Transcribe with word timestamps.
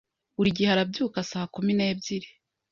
Buri 0.35 0.55
gihe 0.57 0.69
arabyuka 0.71 1.17
saa 1.31 1.47
kumi 1.55 1.71
n'ebyiri. 1.75 2.29